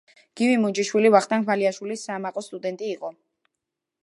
გივი 0.39 0.55
მუნჯიშვილი 0.61 1.11
ვახტანგ 1.17 1.47
ფალიაშვილის 1.51 2.07
საამაყო 2.09 2.45
სტუდენტი 2.49 2.91
იყო. 2.97 3.13